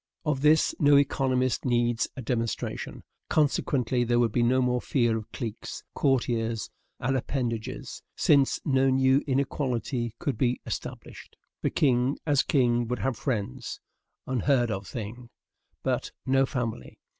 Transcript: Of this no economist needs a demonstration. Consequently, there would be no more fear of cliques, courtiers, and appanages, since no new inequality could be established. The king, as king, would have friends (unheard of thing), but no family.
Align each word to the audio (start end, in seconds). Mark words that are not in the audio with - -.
Of 0.25 0.41
this 0.41 0.73
no 0.79 0.95
economist 0.97 1.63
needs 1.63 2.07
a 2.17 2.23
demonstration. 2.23 3.03
Consequently, 3.29 4.03
there 4.03 4.17
would 4.17 4.31
be 4.31 4.41
no 4.41 4.59
more 4.59 4.81
fear 4.81 5.15
of 5.15 5.31
cliques, 5.31 5.83
courtiers, 5.93 6.71
and 6.99 7.15
appanages, 7.15 8.01
since 8.15 8.59
no 8.65 8.89
new 8.89 9.21
inequality 9.27 10.15
could 10.17 10.39
be 10.39 10.59
established. 10.65 11.35
The 11.61 11.69
king, 11.69 12.17
as 12.25 12.41
king, 12.41 12.87
would 12.87 12.97
have 12.97 13.15
friends 13.15 13.79
(unheard 14.25 14.71
of 14.71 14.87
thing), 14.87 15.29
but 15.83 16.11
no 16.25 16.47
family. 16.47 16.97